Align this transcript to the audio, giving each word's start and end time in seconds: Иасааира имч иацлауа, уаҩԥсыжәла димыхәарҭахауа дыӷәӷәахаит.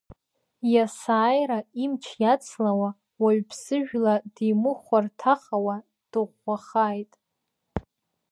Иасааира 0.73 1.59
имч 1.83 2.03
иацлауа, 2.21 2.89
уаҩԥсыжәла 3.21 4.13
димыхәарҭахауа 4.35 5.75
дыӷәӷәахаит. 6.11 7.11